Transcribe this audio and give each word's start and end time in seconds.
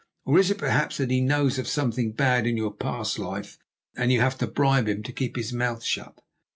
Or 0.25 0.39
is 0.39 0.49
it, 0.49 0.57
perhaps, 0.57 0.97
that 0.97 1.11
he 1.11 1.21
knows 1.21 1.59
of 1.59 1.67
something 1.67 2.13
bad 2.13 2.47
in 2.47 2.57
your 2.57 2.73
past 2.73 3.19
life, 3.19 3.59
and 3.95 4.11
you 4.11 4.19
have 4.19 4.35
to 4.39 4.47
bribe 4.47 4.87
him 4.89 5.03
to 5.03 5.13
keep 5.13 5.35
his 5.35 5.53
mouth 5.53 5.83
shut?" 5.83 6.23